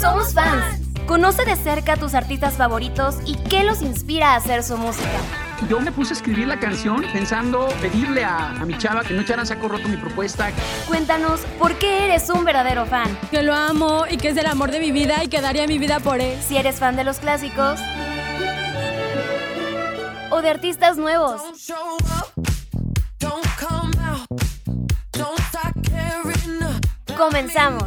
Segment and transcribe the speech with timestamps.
[0.00, 0.80] Somos fans.
[1.06, 5.08] Conoce de cerca a tus artistas favoritos y qué los inspira a hacer su música.
[5.70, 9.22] Yo me puse a escribir la canción pensando pedirle a, a mi chava que no
[9.22, 10.50] echara saco roto mi propuesta.
[10.86, 13.16] Cuéntanos por qué eres un verdadero fan.
[13.30, 15.78] Que lo amo y que es el amor de mi vida y que daría mi
[15.78, 16.38] vida por él.
[16.42, 17.80] Si eres fan de los clásicos
[20.30, 21.40] o de artistas nuevos.
[27.16, 27.84] Comenzamos.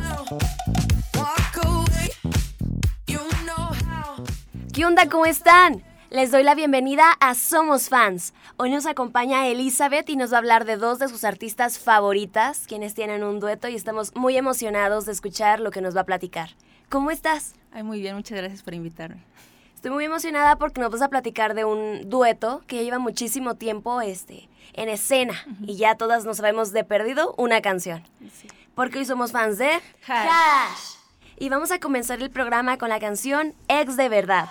[4.80, 5.10] ¿Qué onda?
[5.10, 5.84] ¿Cómo están?
[6.10, 8.34] Les doy la bienvenida a Somos Fans.
[8.56, 12.64] Hoy nos acompaña Elizabeth y nos va a hablar de dos de sus artistas favoritas,
[12.66, 16.06] quienes tienen un dueto y estamos muy emocionados de escuchar lo que nos va a
[16.06, 16.52] platicar.
[16.88, 17.56] ¿Cómo estás?
[17.74, 19.22] Ay, muy bien, muchas gracias por invitarme.
[19.76, 24.00] Estoy muy emocionada porque nos vas a platicar de un dueto que lleva muchísimo tiempo
[24.00, 28.02] este, en escena y ya todas nos sabemos de perdido una canción.
[28.76, 29.72] Porque hoy somos fans de
[30.08, 30.99] Hash.
[31.42, 34.50] Y vamos a comenzar el programa con la canción Ex de Verdad.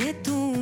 [0.00, 0.57] Hoy te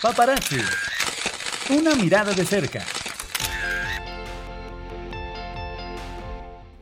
[0.00, 0.60] Paparazzi.
[1.70, 2.84] Una mirada de cerca.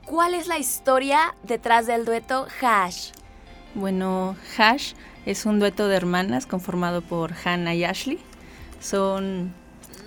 [0.04, 3.12] ¿Cuál es la historia detrás del dueto Hash?
[3.74, 4.92] Bueno, Hash
[5.24, 8.18] es un dueto de hermanas conformado por Hannah y Ashley.
[8.80, 9.54] Son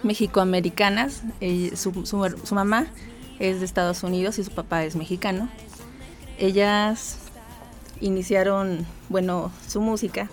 [0.04, 1.24] mexicoamericanas.
[1.42, 2.86] Eh, su, su, su mamá
[3.40, 5.50] es de Estados Unidos y su papá es mexicano.
[6.38, 7.18] Ellas
[8.02, 10.30] iniciaron, bueno, su música,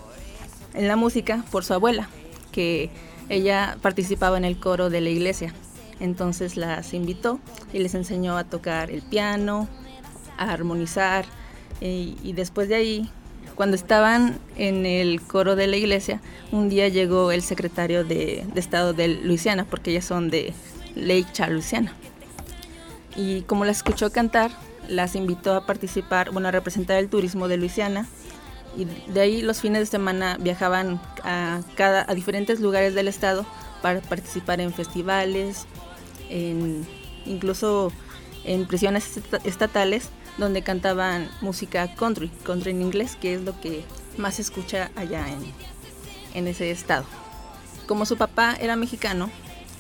[0.74, 2.10] en la música por su abuela,
[2.56, 2.88] que
[3.28, 5.52] ella participaba en el coro de la iglesia.
[6.00, 7.38] Entonces las invitó
[7.74, 9.68] y les enseñó a tocar el piano,
[10.38, 11.26] a armonizar
[11.82, 13.10] y, después de ahí,
[13.54, 18.60] cuando estaban en el coro de la iglesia, un día llegó el secretario de, de
[18.60, 20.54] Estado de Luisiana, porque ellas son de
[20.94, 21.92] Lake Charles, Luisiana.
[23.16, 24.50] Y como las escuchó cantar,
[24.88, 28.06] las invitó a participar, bueno, a representar el turismo de Luisiana.
[28.76, 33.46] Y de ahí los fines de semana viajaban a, cada, a diferentes lugares del estado
[33.80, 35.66] para participar en festivales,
[36.28, 36.86] en,
[37.24, 37.92] incluso
[38.44, 43.82] en prisiones estatales donde cantaban música country, country en inglés, que es lo que
[44.18, 45.42] más se escucha allá en,
[46.34, 47.04] en ese estado.
[47.86, 49.30] Como su papá era mexicano,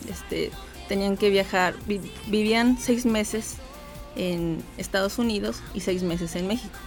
[0.08, 0.50] este,
[0.88, 3.56] tenían que viajar, vi, vivían seis meses
[4.14, 6.78] en Estados Unidos y seis meses en México.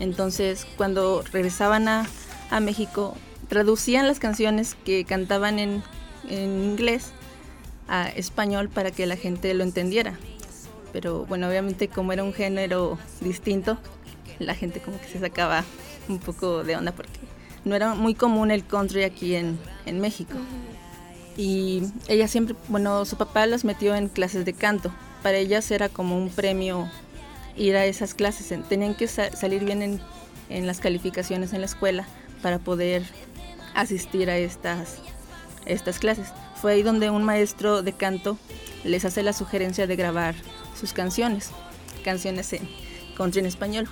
[0.00, 2.06] Entonces, cuando regresaban a,
[2.50, 3.16] a México,
[3.48, 5.82] traducían las canciones que cantaban en,
[6.28, 7.12] en inglés
[7.88, 10.18] a español para que la gente lo entendiera.
[10.92, 13.78] Pero bueno, obviamente como era un género distinto,
[14.38, 15.64] la gente como que se sacaba
[16.08, 17.18] un poco de onda porque
[17.64, 20.34] no era muy común el country aquí en, en México.
[21.36, 24.92] Y ella siempre, bueno, su papá los metió en clases de canto.
[25.22, 26.88] Para ellas era como un premio
[27.58, 28.52] ir a esas clases.
[28.68, 30.00] Tenían que sa salir bien en,
[30.48, 32.06] en las calificaciones en la escuela
[32.42, 33.02] para poder
[33.74, 34.98] asistir a estas,
[35.66, 36.28] estas clases.
[36.60, 38.38] Fue ahí donde un maestro de canto
[38.84, 40.34] les hace la sugerencia de grabar
[40.78, 41.50] sus canciones,
[42.04, 42.68] canciones en
[43.16, 43.88] country en español.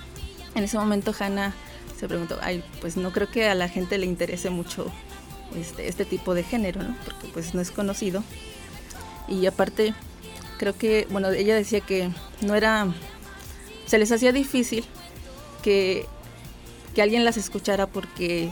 [0.55, 1.53] En ese momento Hannah
[1.97, 4.91] se preguntó, ay, pues no creo que a la gente le interese mucho
[5.55, 6.95] este, este tipo de género, ¿no?
[7.05, 8.23] Porque pues no es conocido.
[9.27, 9.93] Y aparte,
[10.57, 12.09] creo que, bueno, ella decía que
[12.41, 12.87] no era,
[13.87, 14.85] se les hacía difícil
[15.63, 16.05] que,
[16.93, 18.51] que alguien las escuchara porque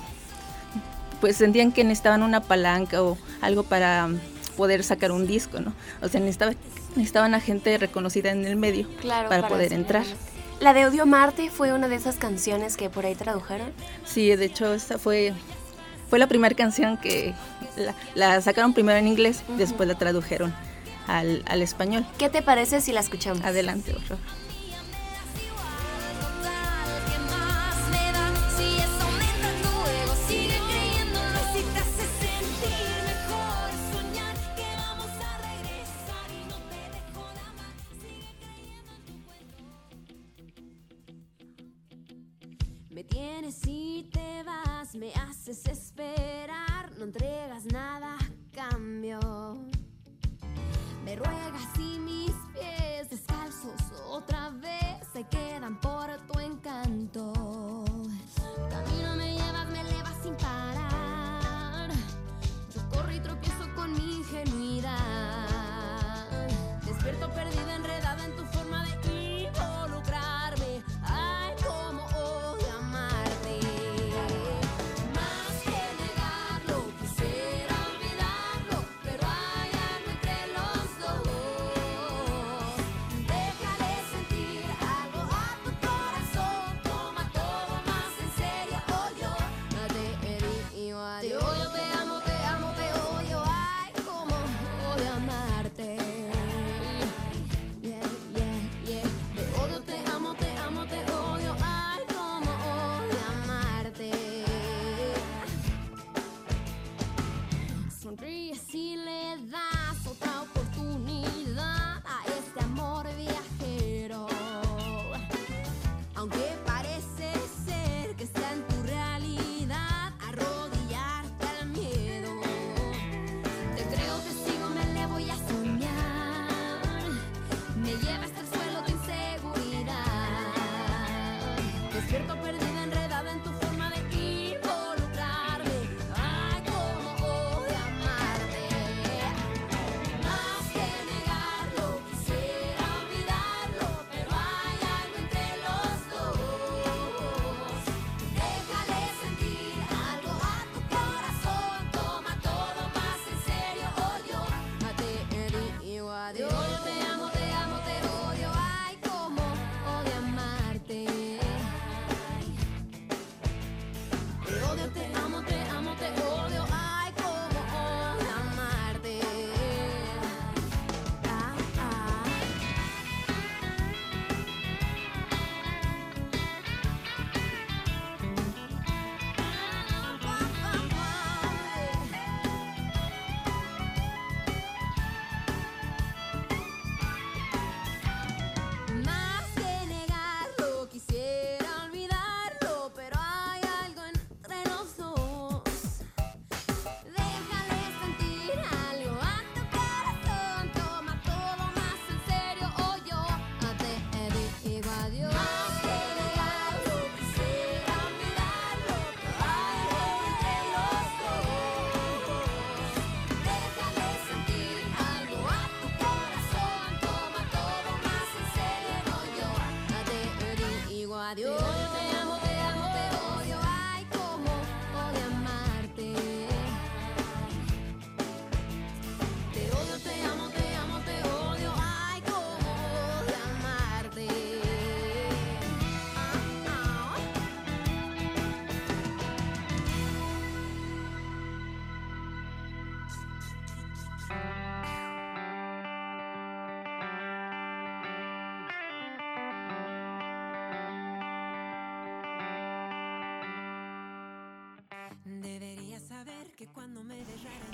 [1.22, 4.10] pues sentían que necesitaban una palanca o algo para
[4.58, 5.74] poder sacar un disco, ¿no?
[6.02, 6.54] O sea, necesitaba,
[6.96, 10.06] necesitaban a gente reconocida en el medio claro, para, para, poder entrar.
[10.60, 13.72] ¿La de Odio Marte fue una de esas canciones que por ahí tradujeron?
[14.06, 15.34] Sí, de hecho, esta fue,
[16.10, 17.34] fue la primera canción que
[17.76, 19.58] la, la sacaron primero en inglés, uh -huh.
[19.58, 20.54] después la tradujeron
[21.08, 22.06] al, al, español.
[22.18, 23.44] ¿Qué te parece si la escuchamos?
[23.44, 24.45] Adelante, por favor.
[43.06, 48.18] Me tienes y te vas, me haces esperar, no entregas nada
[48.52, 49.20] cambio.
[51.04, 53.80] Me ruegas y mis pies descalzos
[54.10, 57.32] otra vez se quedan por tu encanto.
[58.72, 61.92] Camino me llevas, me elevas sin parar.
[62.74, 65.48] Yo corro y tropiezo con mi ingenuidad.
[66.84, 68.45] Despierto perdida, enredada en tu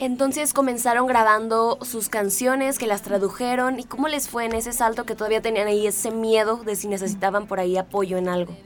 [0.02, 5.06] Entonces comenzaron grabando sus canciones, que las tradujeron, ¿y cómo les fue en ese salto
[5.06, 8.58] que todavía tenían ahí ese miedo de si necesitaban por ahí apoyo en algo?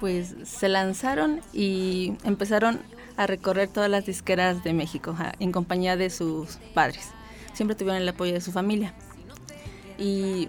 [0.00, 2.80] Pues se lanzaron y empezaron
[3.16, 7.10] a recorrer todas las disqueras de México en compañía de sus padres.
[7.52, 8.94] Siempre tuvieron el apoyo de su familia.
[9.96, 10.48] Y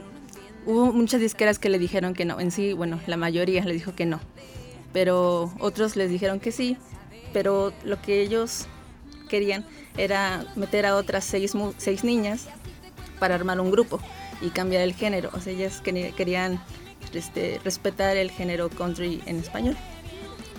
[0.65, 2.39] hubo muchas disqueras que le dijeron que no.
[2.39, 4.19] En sí, bueno, la mayoría le dijo que no.
[4.91, 6.77] Pero otros les dijeron que sí.
[7.31, 8.67] Pero lo que ellos
[9.25, 9.65] querían
[9.97, 12.47] era meter a otras seis, seis niñas
[13.19, 13.99] para armar un grupo
[14.41, 15.29] y cambiar el género.
[15.33, 16.59] O sea, ellas querían
[17.13, 19.77] este, respetar el género country en español.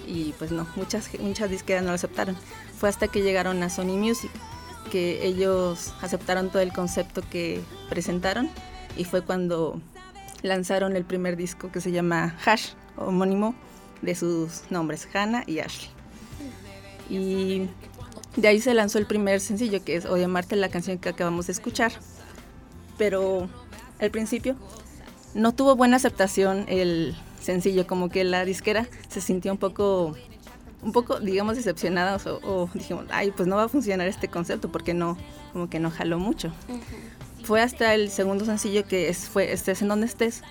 [0.06, 2.36] Y pues no, muchas, muchas disqueras no lo aceptaron.
[2.78, 4.30] Fue hasta que llegaron a Sony Music
[4.90, 8.48] que ellos aceptaron todo el concepto que presentaron
[8.96, 9.80] y fue cuando
[10.42, 13.54] lanzaron el primer disco que se llama Hash, homónimo
[14.02, 15.90] de sus nombres, Hannah y Ashley.
[17.10, 17.68] Y
[18.36, 21.08] de ahí se lanzó el primer sencillo que es O de amarte, la canción que
[21.08, 21.92] acabamos de escuchar.
[22.98, 23.48] Pero
[23.98, 24.56] al principio
[25.34, 30.14] no tuvo buena aceptación el sencillo, como que la disquera se sintió un poco,
[30.82, 34.70] un poco, digamos, decepcionada o, o dijimos, ay, pues no va a funcionar este concepto
[34.72, 35.16] porque no,
[35.52, 36.52] como que no jaló mucho.
[37.44, 40.42] Fue hasta el segundo sencillo que es, fue Estés en donde estés,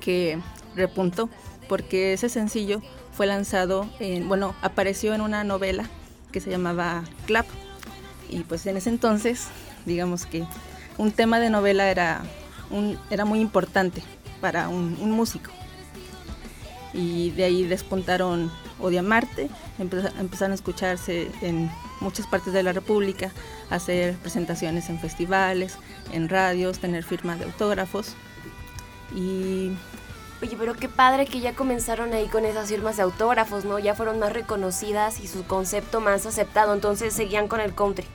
[0.00, 0.38] que
[0.76, 1.28] repuntó,
[1.68, 2.80] porque ese sencillo
[3.12, 5.88] fue lanzado, en, bueno, apareció en una novela
[6.32, 7.46] que se llamaba Clap.
[8.28, 9.46] Y pues en ese entonces,
[9.86, 10.44] digamos que
[10.98, 12.22] un tema de novela era,
[12.70, 14.02] un, era muy importante
[14.40, 15.50] para un, un músico.
[16.92, 21.70] Y de ahí despuntaron Odia Marte, empeza- empezaron a escucharse en
[22.00, 23.32] muchas partes de la República,
[23.70, 25.76] hacer presentaciones en festivales,
[26.12, 28.14] en radios, tener firmas de autógrafos.
[29.14, 29.72] Y
[30.40, 33.78] Oye, pero qué padre que ya comenzaron ahí con esas firmas de autógrafos, ¿no?
[33.80, 38.06] Ya fueron más reconocidas y su concepto más aceptado, entonces seguían con el country.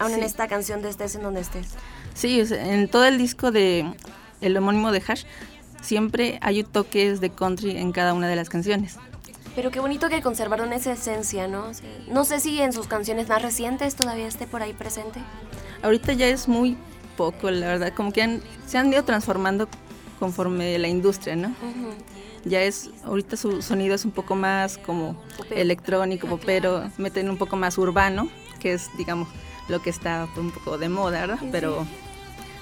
[0.00, 0.24] Aún en Sí.
[0.26, 1.68] esta canción de Estés en donde estés.
[2.14, 3.86] Sí, en todo el disco de
[4.40, 5.24] el homónimo de Hash
[5.80, 8.96] siempre hay toques de country en cada una de las canciones.
[9.54, 11.70] Pero qué bonito que conservaron esa esencia, ¿no?
[12.08, 15.20] No sé si en sus canciones más recientes todavía esté por ahí presente.
[15.84, 16.76] Ahorita ya es muy
[17.16, 19.68] poco, la verdad, como que han- se han ido transformando
[20.18, 21.54] conforme la industria, ¿no?
[22.44, 25.60] Ya es, ahorita su sonido es un poco más como Popero.
[25.60, 28.28] electrónico, popero, meten un poco más urbano,
[28.60, 29.28] que es, digamos,
[29.68, 31.38] lo que está un poco de moda, ¿verdad?
[31.50, 31.86] Pero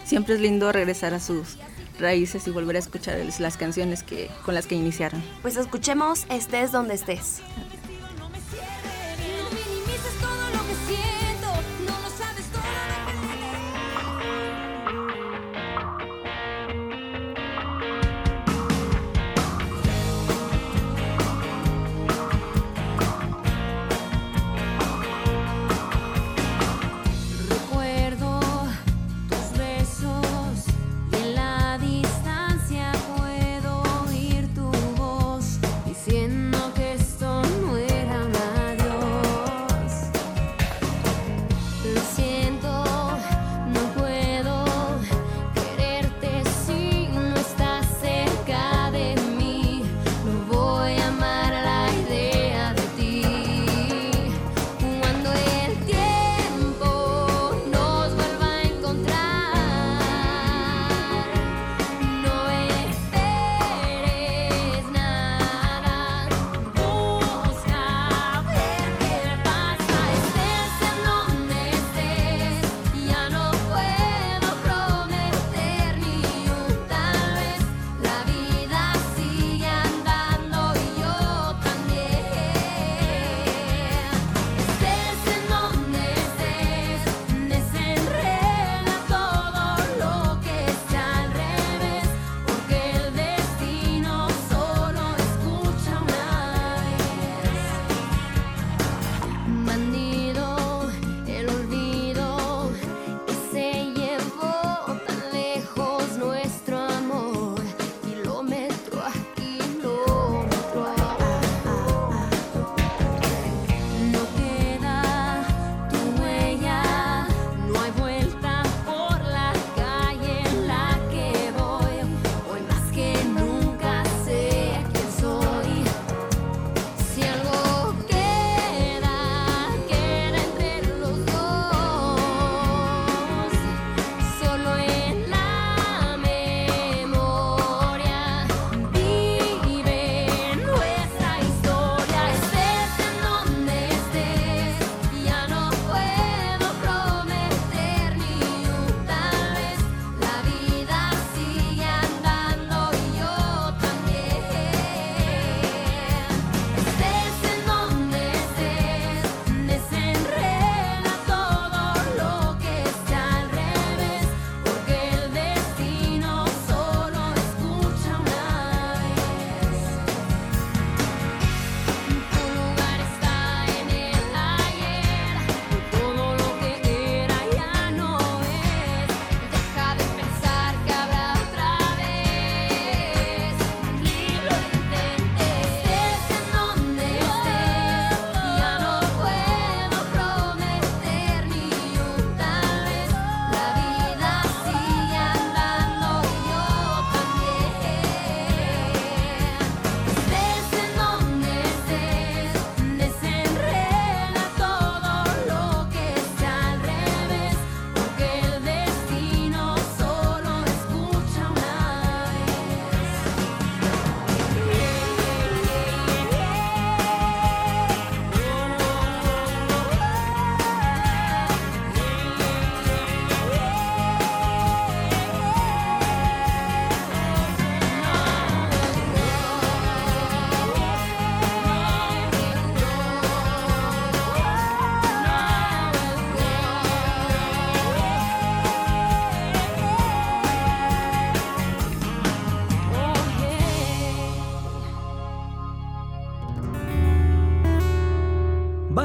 [0.05, 1.57] siempre es lindo regresar a sus
[1.99, 5.23] raíces y volver a escuchar las canciones que, con las que iniciaron.
[5.43, 7.41] Pues escuchemos Estés donde estés.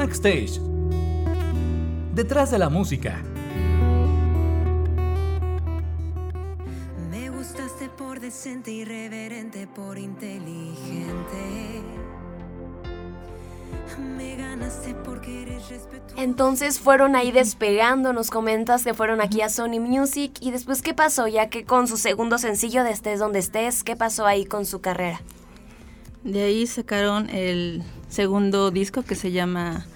[0.08, 0.58] Backstage.
[2.14, 3.22] Detrás de la música.
[7.10, 11.82] Me gustaste por decente, irreverente, por inteligente.
[14.16, 16.14] Me ganaste porque eres respetuoso.
[16.16, 20.94] Entonces fueron ahí despegando, nos comentas que fueron aquí a Sony Music y después qué
[20.94, 24.64] pasó, ya que con su segundo sencillo de Estés donde estés, ¿qué pasó ahí con
[24.64, 25.20] su carrera?
[26.24, 29.86] De ahí sacaron el segundo disco que se llama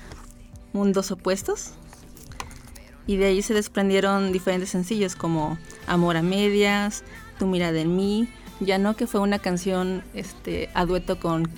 [0.73, 1.73] Mundos Opuestos.
[3.07, 7.03] Y de ahí se desprendieron diferentes sencillos como Amor a Medias,
[7.39, 8.29] Tu mirada en mí,
[8.61, 11.49] Ya no, que fue una canción este, a dueto con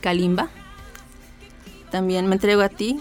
[0.00, 0.50] Kalimba.
[1.90, 3.00] También Me entrego a ti.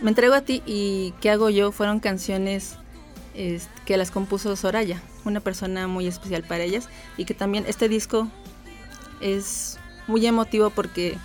[0.00, 1.70] Me entrego a ti y ¿Qué hago yo?
[1.70, 2.76] Fueron canciones
[3.34, 6.88] es, que las compuso Soraya, una persona muy especial para ellas.
[7.16, 8.28] Y que también este disco
[9.20, 11.16] es muy emotivo porque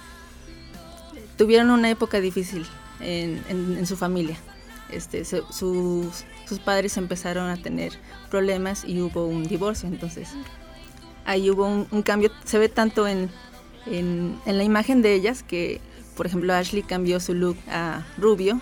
[1.37, 2.67] tuvieron una época difícil
[3.01, 4.37] en, en- en su familia.
[4.89, 7.93] Este, se- sus, sus padres empezaron a tener
[8.29, 10.29] problemas y hubo un divorcio, entonces
[11.25, 13.29] ahí hubo un, un cambio, se ve tanto en,
[13.85, 15.81] en, en la imagen de ellas que,
[16.15, 18.61] por ejemplo, Ashley cambió su look a rubio,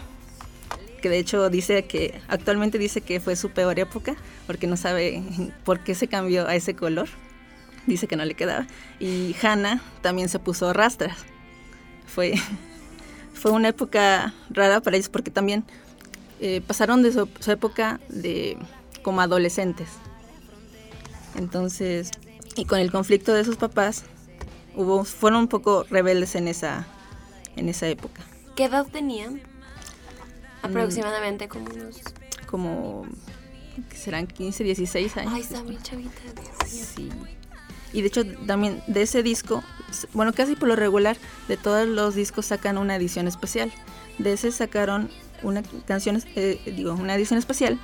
[1.01, 4.15] que de hecho dice que actualmente dice que fue su peor época
[4.47, 5.21] porque no sabe
[5.63, 7.07] por qué se cambió a ese color
[7.85, 8.65] dice que no le quedaba.
[8.99, 11.15] Y Hannah también se puso rastras.
[12.07, 12.33] Fue,
[13.35, 15.63] fue una época rara para ellos porque también
[16.39, 18.57] eh, pasaron de su, su época de
[19.03, 19.89] como adolescentes.
[21.35, 22.11] Entonces,
[22.55, 24.03] y con el conflicto de sus papás,
[24.75, 26.87] hubo, fueron un poco rebeldes en esa,
[27.55, 28.21] en esa época.
[28.55, 29.41] ¿Qué edad tenían?
[30.61, 32.01] Aproximadamente como unos...
[32.47, 33.05] Como
[33.89, 35.33] que serán 15, 16 años.
[35.33, 36.21] Ay, está muy chavita.
[36.33, 36.85] Dios mío.
[36.95, 37.09] Sí.
[37.95, 39.63] Y de hecho también de ese disco,
[40.11, 41.15] bueno, casi por lo regular,
[41.47, 43.71] de todos los discos sacan una edición especial.
[44.17, 45.09] De ese sacaron
[45.43, 47.79] una canción, eh, digo, una edición especial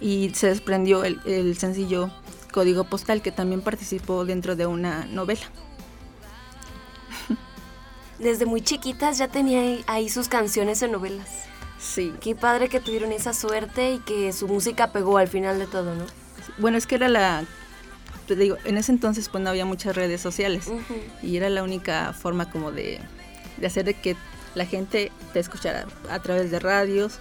[0.00, 2.10] y se desprendió el, el sencillo
[2.52, 5.46] Código Postal que también participó dentro de una novela.
[8.18, 11.28] Desde muy chiquitas ya tenía ahí sus canciones en novelas.
[11.78, 12.14] Sí.
[12.22, 15.94] Qué padre que tuvieron esa suerte y que su música pegó al final de todo,
[15.94, 16.06] ¿no?
[16.56, 17.44] Bueno, es que era la,
[18.36, 20.66] digo, en ese entonces pues no había muchas redes sociales.
[21.22, 23.00] Y era la única forma como de,
[23.56, 24.16] de hacer de que
[24.54, 27.18] la gente te escuchara a través de radios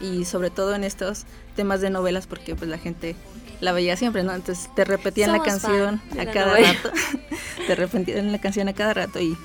[0.00, 3.16] y sobre todo en estos temas de novelas porque pues la gente
[3.60, 4.34] la veía siempre, ¿no?
[4.34, 6.72] Entonces te repetían la canción a la cada novela.
[6.72, 6.92] rato,
[7.66, 9.36] te repetían la canción a cada rato y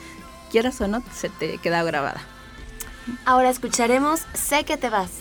[0.52, 2.22] quieras o no, se te quedaba grabada.
[3.26, 5.12] Ahora escucharemos Sé que te vas.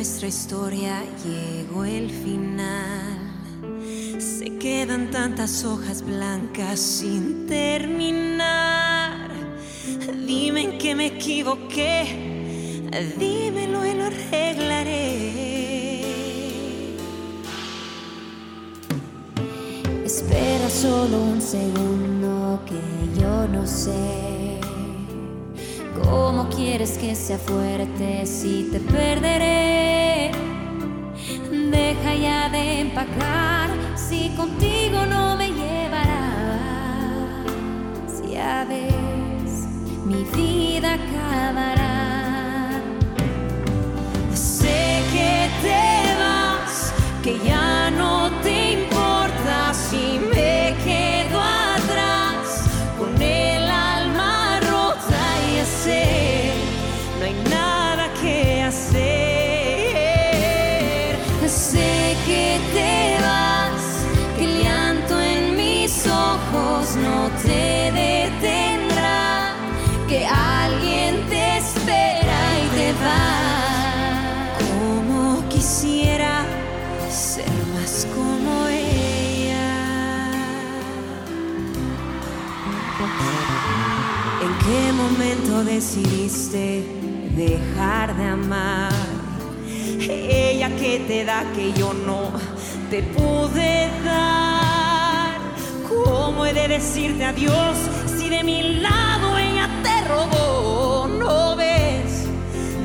[0.00, 3.18] Nuestra historia, llegó el final.
[4.18, 9.28] Se quedan tantas hojas blancas sin terminar.
[10.26, 15.34] Dime en qué me equivoqué, dímelo y lo arreglaré.
[20.02, 24.39] Espera solo un segundo que yo no sé
[26.10, 30.32] cómo quieres que sea fuerte si te perderé.
[31.50, 36.10] Deja ya de empacar si contigo no me llevarás.
[38.28, 39.66] Ya ves,
[40.04, 41.89] mi vida acabará.
[85.20, 86.82] Momento decidiste
[87.36, 88.90] dejar de amar?
[90.08, 92.32] ella que te da que yo no
[92.88, 95.38] te pude dar.
[95.86, 101.06] ¿Cómo he de decirte adiós si de mi lado ella te robó?
[101.06, 102.24] ¿No ves?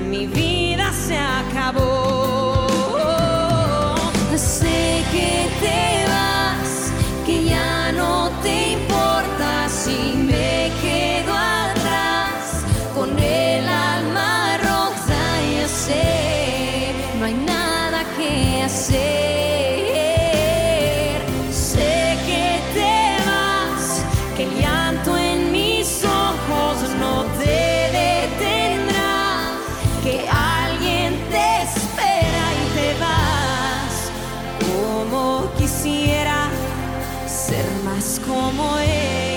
[0.09, 2.67] Mi vida se acabó.
[4.35, 6.04] Sé que te
[37.55, 39.34] ser más como ella.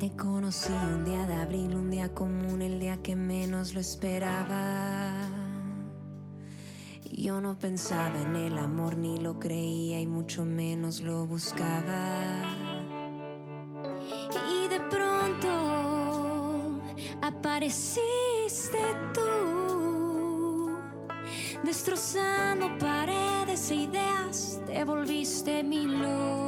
[0.00, 5.28] Te conocí un día de abril, un día común, el día que menos lo esperaba.
[7.12, 12.16] Yo no pensaba en el amor, ni lo creía y mucho menos lo buscaba.
[14.50, 16.80] Y de pronto
[17.20, 18.78] apareciste
[19.12, 20.78] tú,
[21.62, 26.39] destrozando paredes e ideas, te volviste mi luz.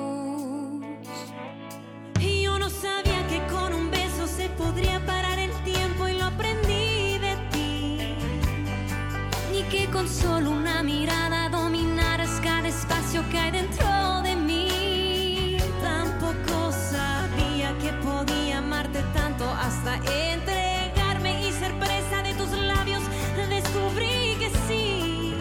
[10.08, 15.56] Solo una mirada dominaras cada espacio que hay dentro de mí.
[15.82, 23.02] Tampoco sabía que podía amarte tanto hasta entregarme y ser presa de tus labios.
[23.48, 25.34] Descubrí que sí.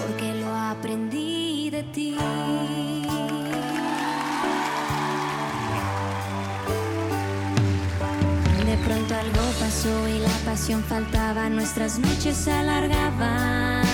[0.00, 2.16] Porque lo aprendí de ti.
[8.64, 13.87] De pronto algo pasó y la pasión faltaba, nuestras noches se alargaban.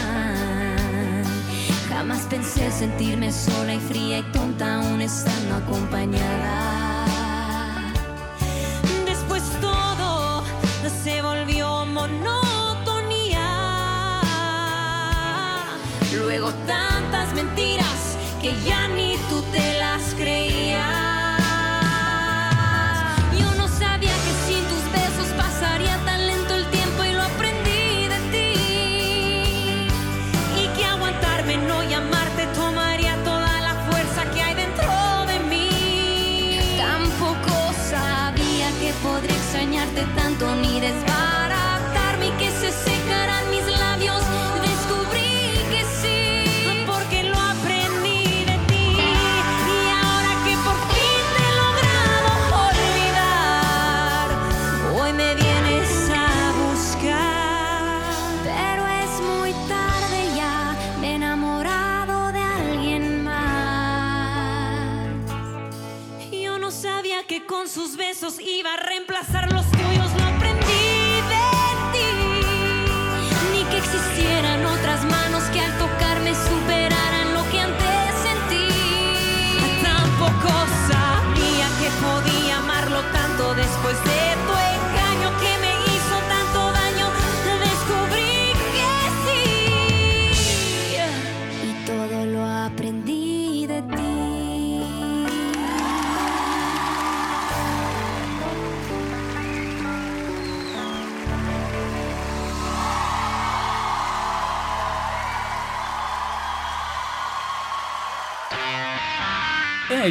[2.06, 7.06] Jamás pensé sentirme sola y fría y tonta aún estando acompañada.
[9.06, 10.44] Después todo
[11.02, 13.48] se volvió monotonía.
[16.14, 19.83] Luego tantas mentiras que ya ni tú te las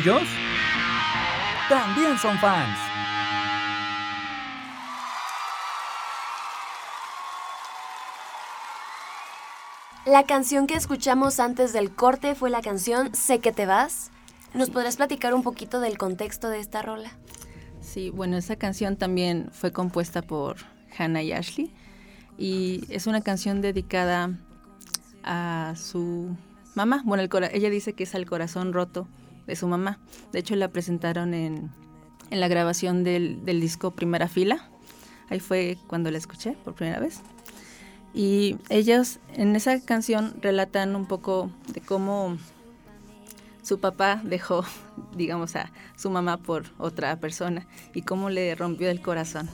[0.03, 0.23] ellos
[1.69, 2.77] también son fans.
[10.05, 14.11] La canción que escuchamos antes del corte fue la canción Sé que te vas.
[14.53, 17.09] ¿Nos podrás platicar un poquito del contexto de esta rola?
[17.79, 20.57] Sí, bueno, esa canción también fue compuesta por
[20.97, 21.71] Hannah y Ashley
[22.37, 24.37] y es una canción dedicada
[25.23, 26.35] a su
[26.75, 27.01] mamá.
[27.05, 29.07] Bueno, ella dice que es el corazón roto
[29.47, 29.99] de su mamá.
[30.31, 31.71] De hecho, la presentaron en,
[32.29, 34.69] en la grabación del, del disco Primera Fila.
[35.29, 37.21] Ahí fue cuando la escuché por primera vez.
[38.13, 42.37] Y ellos en esa canción relatan un poco de cómo
[43.63, 44.63] su papá dejó,
[45.15, 49.49] digamos, a su mamá por otra persona y cómo le rompió el corazón.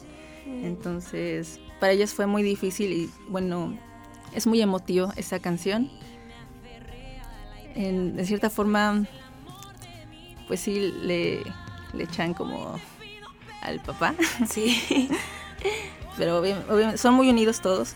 [0.45, 3.77] Entonces, para ellos fue muy difícil y bueno,
[4.33, 5.89] es muy emotivo esa canción.
[7.75, 9.05] En, de cierta forma,
[10.49, 11.43] pues sí, le,
[11.93, 12.77] le echan como
[13.61, 14.13] al papá.
[14.49, 15.09] Sí.
[16.17, 16.43] Pero
[16.97, 17.95] son muy unidos todos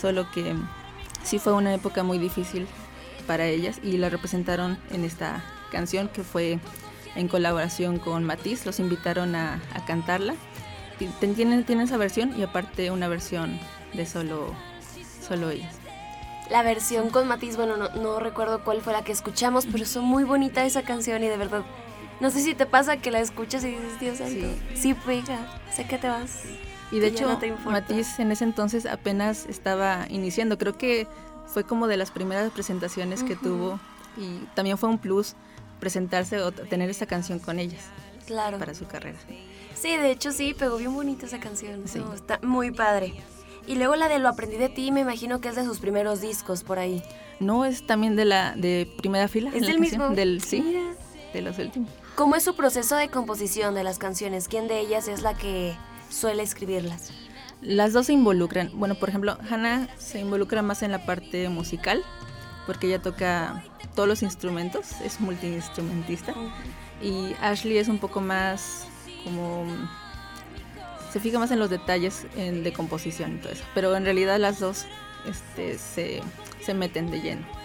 [0.00, 0.56] solo que
[1.22, 2.66] sí fue una época muy difícil
[3.26, 6.58] para ellas y la representaron en esta canción que fue
[7.14, 10.34] en colaboración con Matiz, los invitaron a, cantarla.
[11.20, 13.58] Tienen, tienen esa versión y aparte una versión
[13.94, 14.54] de solo,
[15.26, 15.74] solo ellas.
[16.50, 20.24] La versión con Matiz, bueno, no, recuerdo cuál fue la que escuchamos, pero son muy
[20.24, 21.62] bonita esa canción y de verdad,
[22.20, 25.38] no sé si te pasa que la escuchas y dices, Dios santo, sí, sí pega,
[25.74, 26.42] sé que te vas.
[26.92, 30.58] Y de hecho, Matiz en ese entonces apenas estaba iniciando.
[30.58, 31.06] Creo que
[31.46, 33.78] fue como de las primeras presentaciones que tuvo
[34.16, 35.34] y también fue un plus
[35.78, 37.82] presentarse o tener esa canción con ellas.
[38.26, 38.58] Claro.
[38.58, 39.18] Para su carrera.
[39.74, 41.82] Sí, de hecho sí, pegó bien bonita esa canción.
[41.86, 42.02] Sí.
[42.14, 43.14] está muy padre.
[43.66, 46.20] Y luego la de Lo aprendí de ti, me imagino que es de sus primeros
[46.20, 47.02] discos por ahí.
[47.38, 49.50] No, es también de la de primera fila.
[49.54, 50.10] Es del mismo.
[50.10, 50.76] Del, sí,
[51.32, 51.90] de los últimos.
[52.14, 54.48] ¿Cómo es su proceso de composición de las canciones?
[54.48, 55.74] ¿Quién de ellas es la que
[56.08, 57.10] suele escribirlas?
[57.62, 58.70] Las dos se involucran.
[58.74, 62.02] Bueno, por ejemplo, Hannah se involucra más en la parte musical,
[62.66, 63.62] porque ella toca
[63.94, 66.34] todos los instrumentos, es multiinstrumentista.
[67.02, 68.86] Y Ashley es un poco más
[69.24, 69.66] como...
[71.12, 73.64] Se fija más en los detalles de composición y todo eso.
[73.74, 74.86] Pero en realidad las dos
[75.26, 76.22] este, se,
[76.64, 77.59] se meten de lleno.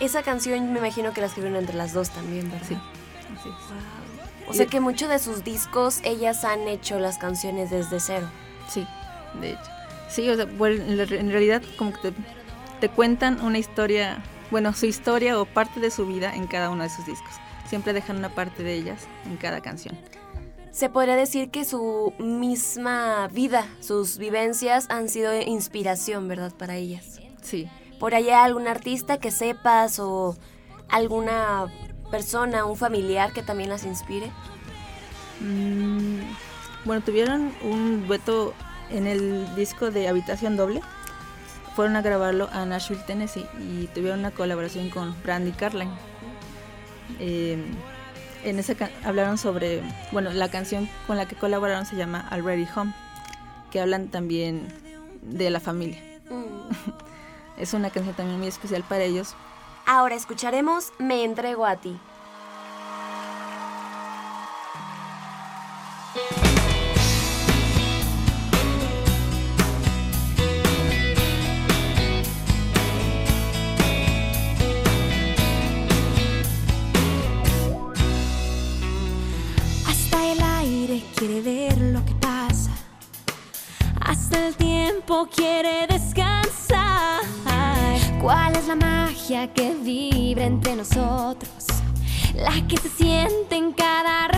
[0.00, 2.66] Esa canción me imagino que la escribieron entre las dos también, ¿verdad?
[2.66, 2.76] Sí,
[4.48, 8.28] O sea que muchos de sus discos ellas han hecho las canciones desde cero.
[8.68, 8.86] Sí,
[9.40, 9.70] de hecho.
[10.08, 12.12] Sí, o sea, en realidad como que
[12.80, 16.82] te, cuentan una historia, bueno, su historia o parte de su vida en cada uno
[16.82, 17.34] de sus discos.
[17.68, 19.96] Siempre dejan una parte de ellas en cada canción.
[20.72, 26.52] Se podría decir que su misma vida, sus vivencias han sido inspiración, ¿verdad?
[26.56, 27.20] Para ellas.
[27.42, 27.68] Sí.
[28.00, 30.34] ¿Por allá algún artista que sepas o
[30.88, 31.66] alguna
[32.10, 34.32] persona, un familiar que también las inspire?
[35.40, 36.20] Mm,
[36.86, 38.54] bueno, tuvieron un dueto
[38.88, 40.80] en el disco de Habitación Doble.
[41.76, 45.90] Fueron a grabarlo a Nashville, Tennessee y tuvieron una colaboración con Brandy Carlin.
[47.18, 47.62] Eh,
[48.44, 52.94] en esa hablaron sobre, bueno, la canción con la que colaboraron se llama Already Home,
[53.70, 54.68] que hablan también
[55.20, 56.02] de la familia.
[56.30, 57.00] Mm.
[57.60, 59.34] es una canción también muy especial para ellos.
[59.86, 61.98] Ahora escucharemos Me entrego a ti.
[85.26, 85.89] quiere descansar.
[89.48, 91.50] Que vibra entre nosotros?
[92.34, 94.28] La que se siente en cada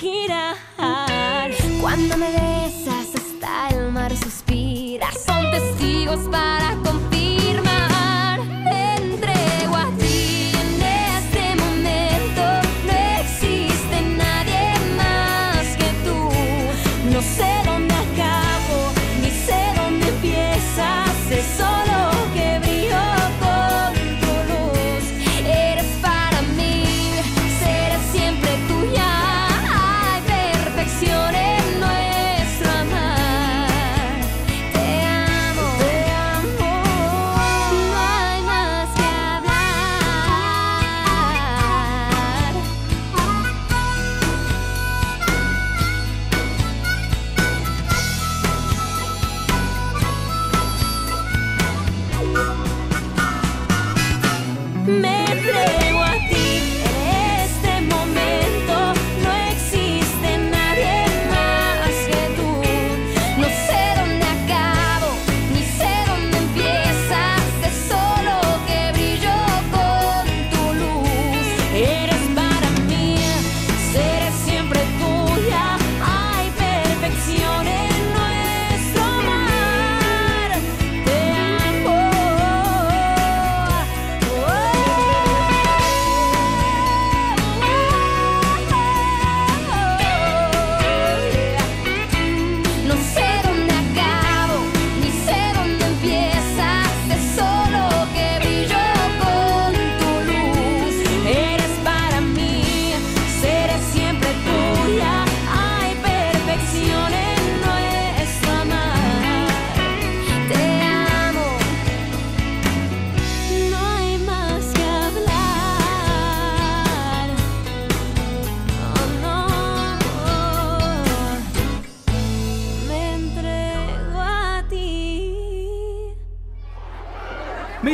[0.00, 0.56] girar.
[1.80, 6.59] Cuando me besas hasta el mar suspira, son testigos para.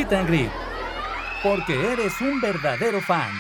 [0.07, 0.51] Meet and Greet.
[1.43, 3.33] Porque eres un verdadero fan.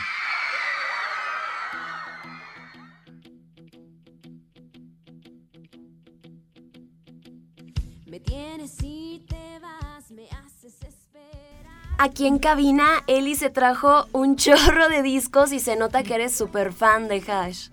[8.07, 11.73] Me tienes y te vas, me haces esperar.
[11.99, 16.35] Aquí en cabina, Eli se trajo un chorro de discos y se nota que eres
[16.35, 17.69] súper fan de Hash.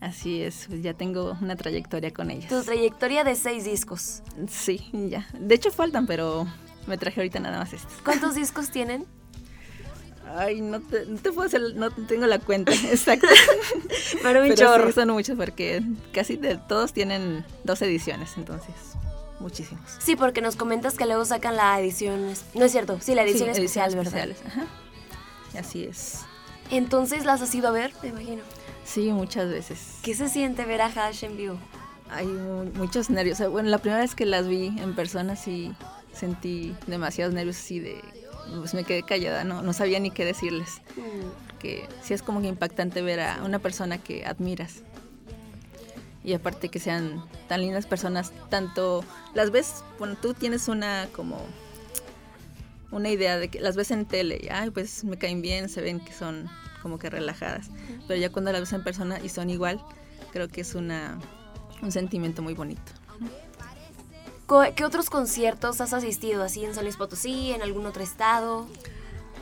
[0.00, 2.48] Así es, pues ya tengo una trayectoria con ellas.
[2.48, 4.22] Tu trayectoria de seis discos.
[4.48, 5.28] Sí, ya.
[5.38, 6.48] De hecho faltan, pero
[6.86, 7.92] me traje ahorita nada más estos.
[8.04, 9.06] ¿Cuántos discos tienen?
[10.36, 13.26] Ay, no te, no te puedo hacer, no tengo la cuenta exacta.
[14.22, 14.86] Pero un Pero chorro.
[14.86, 18.74] sí, son muchos porque casi de todos tienen dos ediciones, entonces
[19.40, 19.84] muchísimos.
[19.98, 22.32] Sí, porque nos comentas que luego sacan la edición.
[22.54, 24.06] No es cierto, sí, la edición Sí, especial, ¿verdad?
[24.06, 24.66] especiales, Ajá.
[25.58, 26.20] Así es.
[26.70, 28.42] Entonces las has ido a ver, me imagino.
[28.84, 29.96] Sí, muchas veces.
[30.02, 31.58] ¿Qué se siente ver a Hash en vivo?
[32.10, 33.38] Hay mu- muchos nervios.
[33.50, 35.74] Bueno, la primera vez que las vi en persona sí
[36.12, 38.00] sentí demasiados nervios así de...
[38.58, 40.82] Pues me quedé callada, no, no sabía ni qué decirles.
[41.58, 44.82] Que sí es como que impactante ver a una persona que admiras.
[46.24, 49.04] Y aparte que sean tan lindas personas, tanto
[49.34, 51.40] las ves, bueno, tú tienes una como
[52.90, 55.80] una idea de que las ves en tele y ay, pues me caen bien, se
[55.80, 56.48] ven que son
[56.82, 57.70] como que relajadas.
[58.06, 59.82] Pero ya cuando las ves en persona y son igual,
[60.32, 61.18] creo que es una
[61.82, 62.92] un sentimiento muy bonito.
[64.76, 66.42] ¿Qué otros conciertos has asistido?
[66.42, 68.66] ¿Así en San Luis Potosí, en algún otro estado?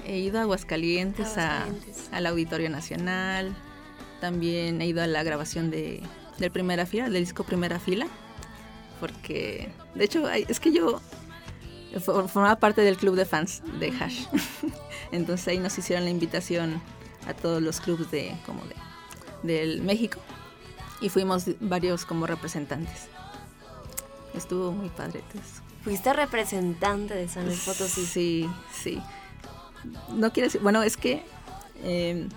[0.06, 2.08] He ido a Aguascalientes, a- Aguascalientes.
[2.12, 3.54] al Auditorio Nacional,
[4.20, 6.02] también he ido a la grabación de,
[6.38, 8.06] del Primera Fila, del disco Primera Fila,
[9.00, 11.00] porque de hecho es que yo
[12.00, 14.26] for- formaba parte del club de fans de Hash,
[15.12, 16.80] entonces ahí nos hicieron la invitación
[17.26, 18.74] a todos los clubes de como de
[19.42, 20.18] del México
[21.00, 23.08] y fuimos varios como representantes.
[24.34, 25.62] Estuvo muy padre eso.
[25.82, 28.04] Fuiste representante de San Luis Potosí.
[28.04, 29.00] Sí, sí.
[30.10, 31.24] No quiere decir, bueno, es que
[31.82, 32.28] eh,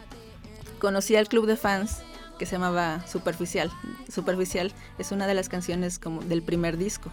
[0.80, 2.00] conocí al club de fans
[2.40, 3.70] que se llamaba Superficial.
[4.10, 7.12] Superficial es una de las canciones como del primer disco.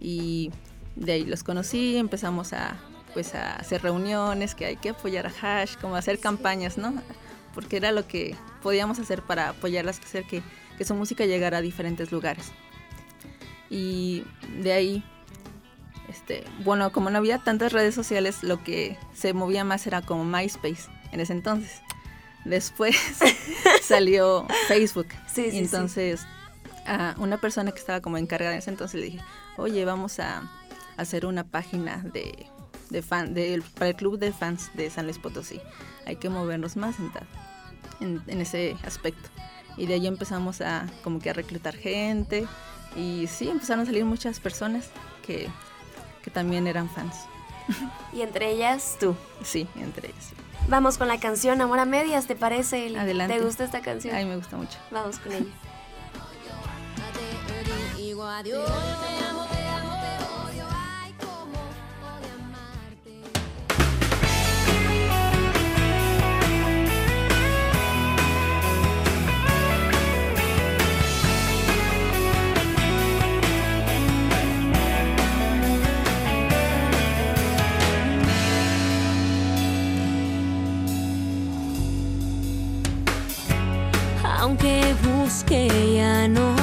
[0.00, 0.50] Y
[0.96, 2.76] de ahí los conocí, empezamos a
[3.14, 5.32] pues a hacer reuniones, que hay que apoyar a
[5.62, 6.94] Hash, como hacer campañas, ¿no?
[7.54, 10.42] Porque era lo que podíamos hacer para apoyarlas, hacer que,
[10.76, 12.52] que su música llegara a diferentes lugares.
[13.70, 14.24] Y
[14.60, 15.04] de ahí
[16.08, 20.24] este, bueno, como no había tantas redes sociales, lo que se movía más era como
[20.24, 21.80] MySpace en ese entonces.
[22.44, 22.96] Después
[23.82, 25.08] salió Facebook.
[25.26, 25.58] Sí, sí, y sí.
[25.58, 26.26] entonces
[26.86, 29.20] a una persona que estaba como encargada en ese entonces le dije,
[29.58, 30.50] oye, vamos a
[30.96, 32.46] hacer una página de,
[32.88, 35.60] de fan, del- para el club de fans de San Luis Potosí.
[36.06, 37.28] Hay que movernos más en, tal-
[38.00, 39.28] en, en ese aspecto.
[39.76, 42.48] Y de ahí empezamos a como que a reclutar gente.
[42.96, 44.86] Y sí, empezaron a salir muchas personas
[45.26, 45.48] que,
[46.22, 47.16] que también eran fans.
[48.12, 49.14] Y entre ellas tú.
[49.44, 50.32] Sí, entre ellas.
[50.68, 52.86] Vamos con la canción Amor a Medias, ¿te parece?
[52.86, 52.96] Eli?
[52.96, 53.38] Adelante.
[53.38, 54.14] ¿Te gusta esta canción?
[54.14, 54.78] A mí me gusta mucho.
[54.90, 55.46] Vamos con ella.
[84.68, 86.57] Aunque busque ya no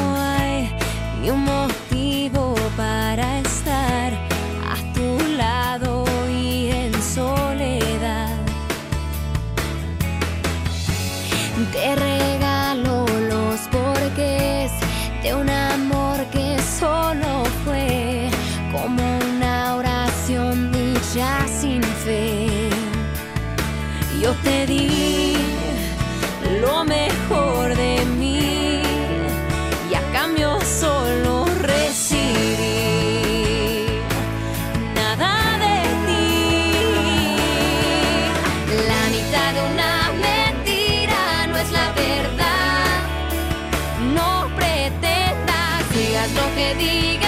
[46.77, 47.24] digas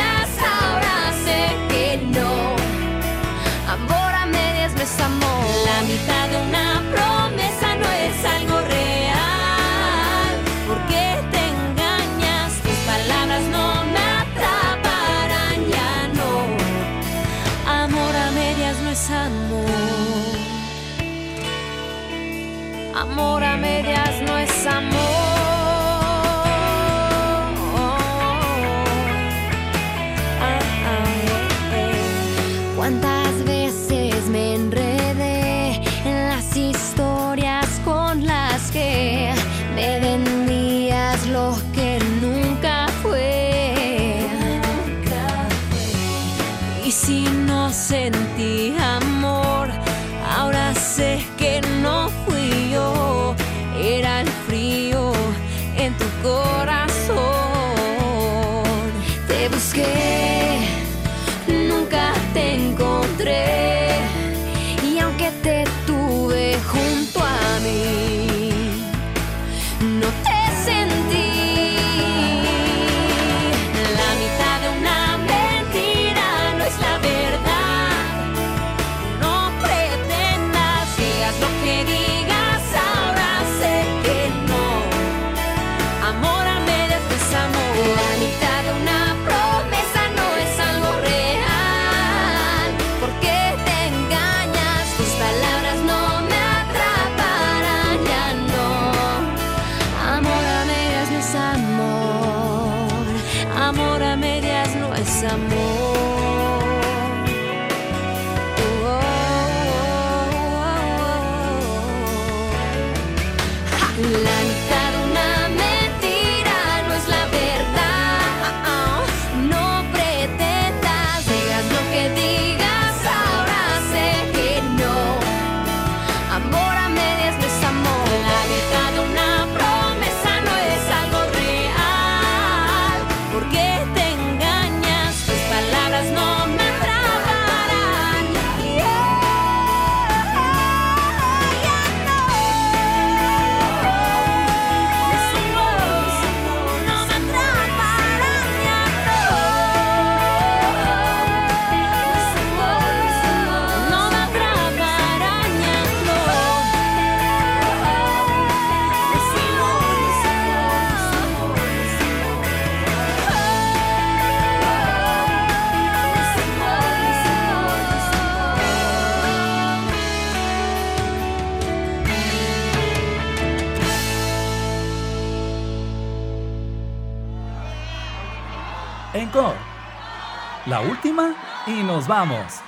[182.07, 182.61] vamos.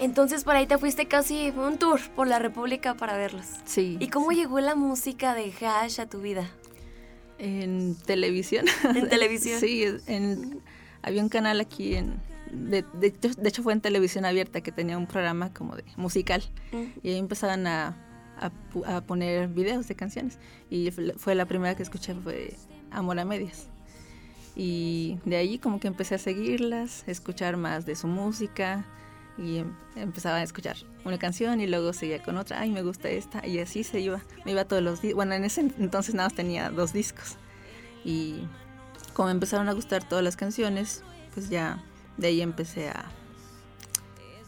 [0.00, 3.46] Entonces por ahí te fuiste casi un tour por la República para verlos.
[3.64, 3.96] Sí.
[3.98, 6.48] ¿Y cómo llegó la música de Hash a tu vida?
[7.38, 8.66] En televisión.
[8.94, 9.58] ¿En televisión?
[9.60, 10.60] Sí, en,
[11.02, 12.20] había un canal aquí en...
[12.52, 15.84] De, de hecho- de hecho fue en televisión abierta que tenía un programa como de
[15.96, 16.42] musical
[17.02, 17.94] y ahí empezaban a,
[18.40, 18.50] a
[18.96, 20.38] a poner videos de canciones.
[20.70, 22.54] Y fue la- primera que escuché fue
[22.90, 23.68] Amor a Medias.
[24.56, 28.84] Y de ahí como que empecé a seguirlas, a escuchar más de su música
[29.36, 33.08] y em- empezaba a escuchar una canción y luego seguía con otra, ay me gusta
[33.08, 33.46] esta.
[33.46, 36.34] Y así se iba, me iba todos los días, bueno en ese entonces nada más
[36.36, 37.36] tenía dos discos.
[38.04, 38.42] Y
[39.14, 41.02] como empezaron a gustar todas las canciones,
[41.34, 41.84] pues ya
[42.16, 43.04] de ahí empecé a,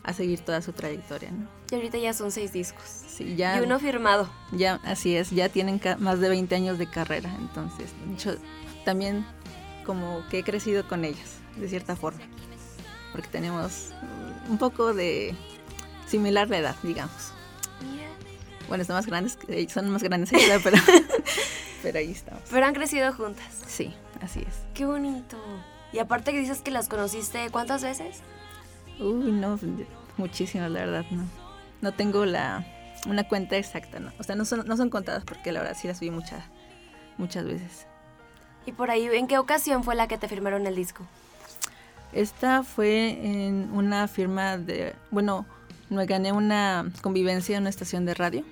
[0.03, 1.49] a seguir toda su trayectoria, ¿no?
[1.71, 2.85] Y ahorita ya son seis discos.
[2.85, 4.29] Sí, ya, Y uno firmado.
[4.53, 8.33] ya, así es, ya tienen más de 20 años de carrera, entonces yo
[8.85, 9.27] también
[9.85, 12.21] como que he crecido con ellas, de cierta forma,
[13.13, 13.91] porque tenemos
[14.49, 15.35] un poco de
[16.07, 17.33] similar la edad, digamos.
[18.69, 19.37] Bueno, son más grandes,
[19.69, 20.31] son más grandes
[20.63, 20.77] pero,
[21.83, 22.43] pero ahí estamos.
[22.51, 23.47] Pero han crecido juntas.
[23.67, 23.93] Sí,
[24.23, 24.55] así es.
[24.75, 25.37] Qué bonito.
[25.93, 28.21] Y aparte que dices que las conociste, ¿cuántas veces?
[29.01, 29.59] Uy, no,
[30.17, 31.25] muchísimas, la verdad, no.
[31.81, 32.67] No tengo la,
[33.07, 34.13] una cuenta exacta, ¿no?
[34.19, 36.45] O sea, no son, no son contadas porque la verdad sí las vi muchas,
[37.17, 37.87] muchas veces.
[38.67, 41.05] Y por ahí, ¿en qué ocasión fue la que te firmaron el disco?
[42.13, 45.47] Esta fue en una firma de, bueno,
[45.89, 48.45] me gané una convivencia en una estación de radio.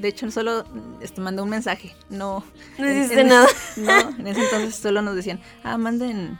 [0.00, 0.64] De hecho, solo
[1.00, 2.44] este, mandé un mensaje, no...
[2.78, 3.46] No hiciste en- nada.
[3.76, 6.38] No, en ese entonces solo nos decían, ah, manden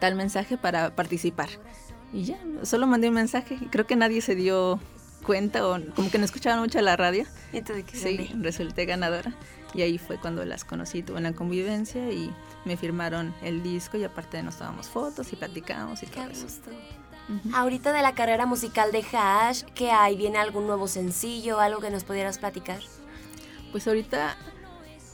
[0.00, 1.48] tal mensaje para participar.
[2.12, 4.80] Y ya, solo mandé un mensaje creo que nadie se dio
[5.22, 7.26] cuenta o como que no escuchaban mucho la radio.
[7.92, 9.34] Sí, resulté ganadora.
[9.74, 12.32] Y ahí fue cuando las conocí, tuve una convivencia y
[12.64, 16.46] me firmaron el disco y aparte nos tomamos fotos y platicamos y Qué todo eso.
[17.52, 20.16] Ahorita de la carrera musical de Hash, ¿qué hay?
[20.16, 21.60] ¿Viene algún nuevo sencillo?
[21.60, 22.80] ¿Algo que nos pudieras platicar?
[23.70, 24.34] Pues ahorita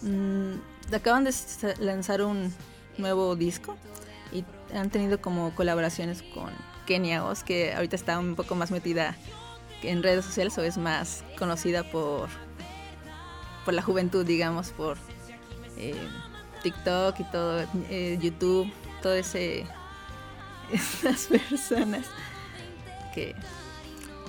[0.03, 1.35] mm, acaban de
[1.81, 2.55] lanzar un
[2.99, 3.77] nuevo disco
[4.33, 6.53] y han tenido como colaboraciones con
[6.87, 9.16] Kenia Oz, que ahorita está un poco más metida
[9.82, 12.28] en redes sociales o es más conocida por,
[13.64, 14.97] por la juventud, digamos, por
[15.76, 15.95] eh,
[16.62, 18.72] TikTok y todo, eh, YouTube,
[19.03, 19.66] todo ese
[20.72, 22.07] esas personas
[23.14, 23.35] que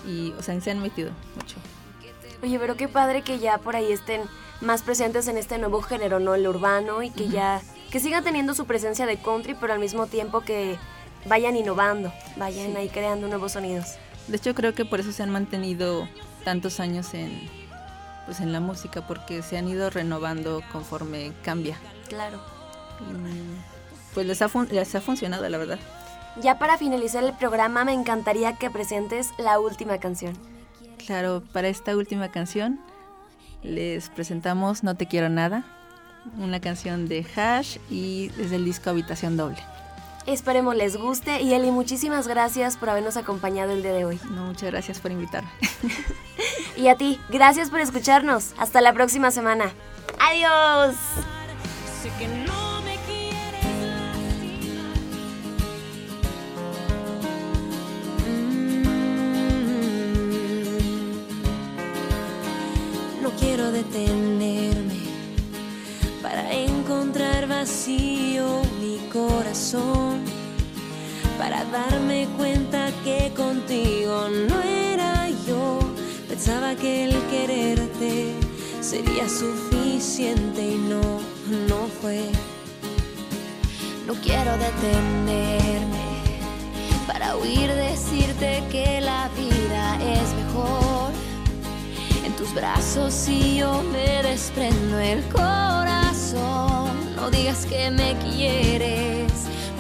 [0.05, 1.55] y o sea se han metido mucho
[2.43, 4.21] Oye, pero qué padre que ya por ahí estén
[4.61, 6.35] más presentes en este nuevo género, ¿no?
[6.35, 10.07] El urbano y que ya, que sigan teniendo su presencia de country, pero al mismo
[10.07, 10.77] tiempo que
[11.25, 13.95] vayan innovando, vayan ahí creando nuevos sonidos.
[14.27, 16.07] De hecho, creo que por eso se han mantenido
[16.43, 17.39] tantos años en,
[18.25, 21.77] pues, en la música, porque se han ido renovando conforme cambia.
[22.09, 22.39] Claro.
[23.01, 25.79] Y, pues les ha, fun- les ha funcionado, la verdad.
[26.41, 30.37] Ya para finalizar el programa me encantaría que presentes la última canción.
[31.05, 32.79] Claro, para esta última canción
[33.63, 35.63] les presentamos No Te Quiero Nada,
[36.39, 39.57] una canción de Hash y desde el disco Habitación Doble.
[40.25, 44.19] Esperemos les guste y Eli, muchísimas gracias por habernos acompañado el día de hoy.
[44.31, 45.49] No, muchas gracias por invitarme.
[46.77, 48.51] Y a ti, gracias por escucharnos.
[48.57, 49.71] Hasta la próxima semana.
[50.19, 50.93] Adiós.
[52.01, 54.95] Sé que no me quieres lastimar.
[58.27, 58.83] Mm.
[63.23, 64.99] No quiero detenerme
[66.21, 70.14] para encontrar vacío mi corazón,
[71.45, 75.77] para darme cuenta que contigo no era yo.
[76.27, 78.33] Pensaba que el quererte
[78.81, 81.01] sería suficiente y no,
[81.69, 82.21] no fue.
[84.07, 86.07] No quiero detenerme
[87.05, 91.11] para huir decirte que la vida es mejor.
[92.25, 96.89] En tus brazos y yo me desprendo el corazón.
[97.15, 99.31] No digas que me quieres,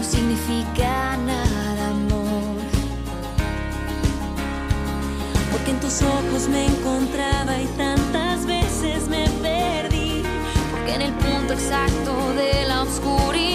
[0.05, 2.61] significa nada amor.
[5.51, 10.23] Porque en tus ojos me encontraba y tantas veces me perdí.
[10.71, 13.54] Porque en el punto exacto de la oscuridad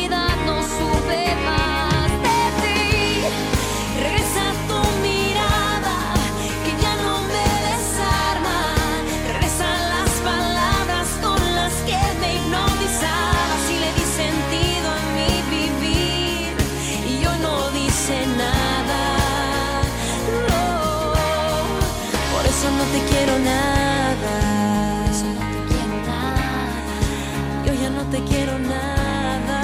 [28.10, 29.60] te quiero nada.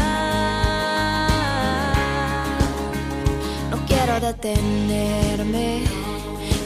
[3.70, 5.82] No quiero detenerme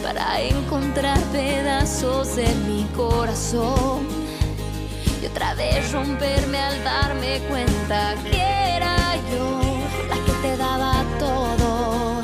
[0.03, 4.07] para encontrar pedazos de mi corazón
[5.23, 9.61] y otra vez romperme al darme cuenta que era yo
[10.09, 12.21] la que te daba todo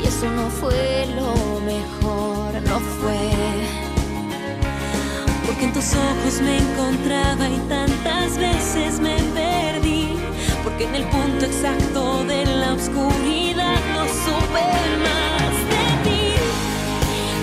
[0.00, 3.65] y eso no fue lo mejor, no fue.
[5.56, 10.18] Porque en tus ojos me encontraba y tantas veces me perdí.
[10.62, 14.66] Porque en el punto exacto de la oscuridad no supe
[15.00, 16.34] más de ti.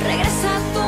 [0.03, 0.81] Regresa tu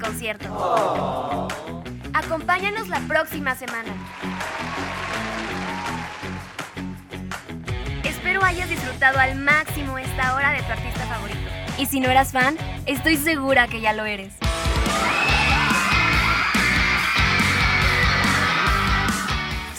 [0.00, 1.48] Concierto.
[2.14, 3.92] Acompáñanos la próxima semana.
[8.04, 11.40] Espero hayas disfrutado al máximo esta hora de tu artista favorito.
[11.78, 14.34] Y si no eras fan, estoy segura que ya lo eres.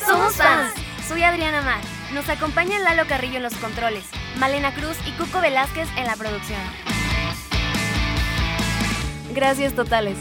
[0.05, 0.74] Somos fans.
[1.07, 1.82] Soy Adriana Mar.
[2.13, 4.05] Nos acompañan Lalo Carrillo en los controles,
[4.38, 6.59] Malena Cruz y Cuco Velázquez en la producción.
[9.34, 10.17] Gracias totales.